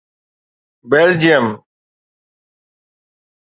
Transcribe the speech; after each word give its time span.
Belgium 0.89 1.63